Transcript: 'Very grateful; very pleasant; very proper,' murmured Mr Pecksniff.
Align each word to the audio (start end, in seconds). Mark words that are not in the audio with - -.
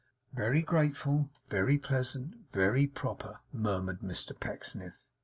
'Very 0.33 0.63
grateful; 0.63 1.29
very 1.51 1.77
pleasant; 1.77 2.33
very 2.53 2.87
proper,' 2.87 3.39
murmured 3.53 3.99
Mr 3.99 4.31
Pecksniff. 4.39 4.93